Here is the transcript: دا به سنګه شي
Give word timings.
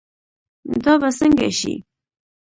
دا 0.83 0.93
به 1.01 1.09
سنګه 1.19 1.49
شي 1.59 1.73